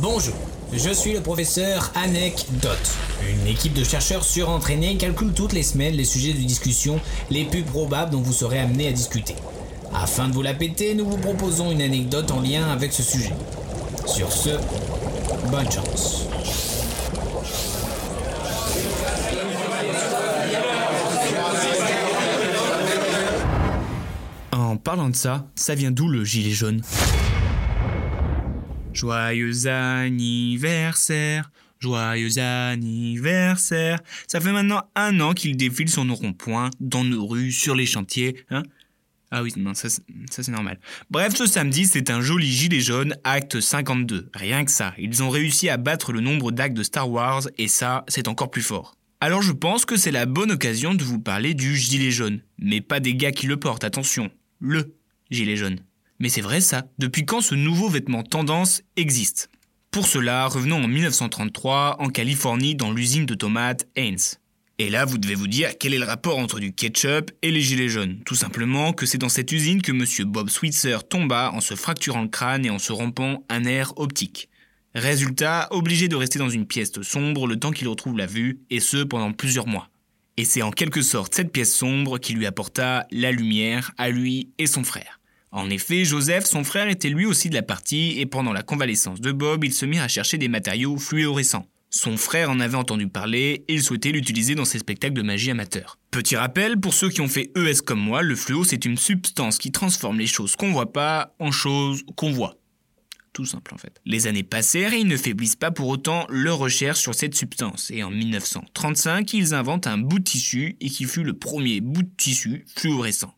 [0.00, 0.34] Bonjour,
[0.72, 2.96] je suis le professeur Anecdote.
[3.28, 7.00] Une équipe de chercheurs surentraînés calcule toutes les semaines les sujets de discussion
[7.30, 9.34] les plus probables dont vous serez amené à discuter.
[9.92, 13.32] Afin de vous la péter, nous vous proposons une anecdote en lien avec ce sujet.
[14.06, 14.50] Sur ce,
[15.50, 16.26] bonne chance.
[24.52, 26.82] En parlant de ça, ça vient d'où le gilet jaune?
[28.98, 34.00] Joyeux anniversaire, joyeux anniversaire.
[34.26, 37.86] Ça fait maintenant un an qu'il défile sur nos ronds-points, dans nos rues, sur les
[37.86, 38.64] chantiers, hein
[39.30, 40.80] ah oui, non, ça, ça c'est normal.
[41.10, 44.30] Bref, ce samedi, c'est un joli gilet jaune, acte 52.
[44.34, 47.68] Rien que ça, ils ont réussi à battre le nombre d'actes de Star Wars, et
[47.68, 48.96] ça, c'est encore plus fort.
[49.20, 52.40] Alors je pense que c'est la bonne occasion de vous parler du gilet jaune.
[52.58, 54.28] Mais pas des gars qui le portent, attention.
[54.58, 54.96] Le
[55.30, 55.78] gilet jaune.
[56.20, 59.50] Mais c'est vrai ça, depuis quand ce nouveau vêtement tendance existe?
[59.92, 64.40] Pour cela, revenons en 1933 en Californie dans l'usine de tomates Heinz.
[64.80, 67.60] Et là, vous devez vous dire quel est le rapport entre du ketchup et les
[67.60, 68.18] gilets jaunes?
[68.24, 72.22] Tout simplement que c'est dans cette usine que monsieur Bob Switzer tomba en se fracturant
[72.22, 74.48] le crâne et en se rompant un nerf optique.
[74.94, 78.80] Résultat, obligé de rester dans une pièce sombre le temps qu'il retrouve la vue, et
[78.80, 79.88] ce pendant plusieurs mois.
[80.36, 84.50] Et c'est en quelque sorte cette pièce sombre qui lui apporta la lumière à lui
[84.58, 85.18] et son frère.
[85.50, 89.20] En effet, Joseph, son frère, était lui aussi de la partie, et pendant la convalescence
[89.20, 91.66] de Bob, ils se mirent à chercher des matériaux fluorescents.
[91.90, 95.50] Son frère en avait entendu parler et il souhaitait l'utiliser dans ses spectacles de magie
[95.50, 95.98] amateurs.
[96.10, 99.56] Petit rappel, pour ceux qui ont fait ES comme moi, le fluo c'est une substance
[99.56, 102.56] qui transforme les choses qu'on voit pas en choses qu'on voit.
[103.32, 104.02] Tout simple en fait.
[104.04, 107.90] Les années passèrent et ils ne faiblissent pas pour autant leur recherche sur cette substance.
[107.90, 112.02] Et en 1935, ils inventent un bout de tissu et qui fut le premier bout
[112.02, 113.34] de tissu fluorescent.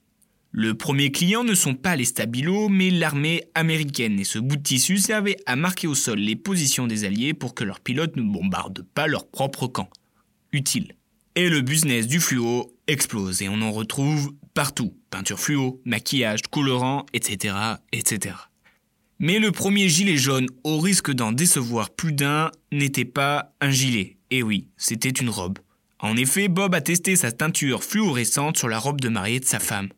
[0.53, 4.63] Le premier client ne sont pas les stabilos, mais l'armée américaine, et ce bout de
[4.63, 8.23] tissu servait à marquer au sol les positions des Alliés pour que leurs pilotes ne
[8.23, 9.89] bombardent pas leur propre camp.
[10.53, 10.97] Utile.
[11.37, 14.93] Et le business du fluo explose, et on en retrouve partout.
[15.11, 17.55] Peinture fluo, maquillage, colorant, etc.,
[17.93, 18.35] etc.
[19.21, 24.17] Mais le premier gilet jaune, au risque d'en décevoir plus d'un, n'était pas un gilet.
[24.33, 25.61] Et oui, c'était une robe.
[26.01, 29.59] En effet, Bob a testé sa teinture fluorescente sur la robe de mariée de sa
[29.59, 29.91] femme.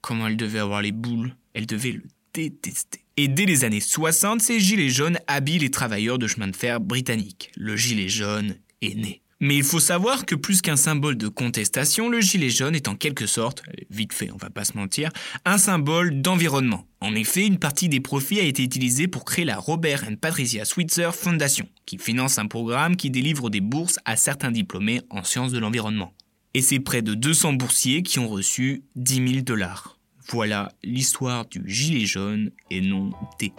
[0.00, 2.02] Comment elle devait avoir les boules, elle devait le
[2.34, 3.00] détester.
[3.16, 6.80] Et dès les années 60, ces gilets jaunes habillent les travailleurs de chemin de fer
[6.80, 7.50] britanniques.
[7.56, 9.22] Le gilet jaune est né.
[9.40, 12.94] Mais il faut savoir que plus qu'un symbole de contestation, le gilet jaune est en
[12.94, 15.10] quelque sorte, vite fait, on va pas se mentir,
[15.44, 16.86] un symbole d'environnement.
[17.00, 20.64] En effet, une partie des profits a été utilisée pour créer la Robert and Patricia
[20.64, 25.52] Switzer Foundation, qui finance un programme qui délivre des bourses à certains diplômés en sciences
[25.52, 26.14] de l'environnement.
[26.56, 29.98] Et c'est près de 200 boursiers qui ont reçu 10 000 dollars.
[30.30, 33.52] Voilà l'histoire du gilet jaune et non des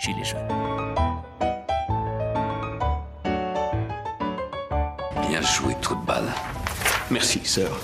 [0.00, 0.46] gilets jaunes.
[5.28, 6.32] Bien joué, trou de balle.
[7.10, 7.76] Merci, sœur.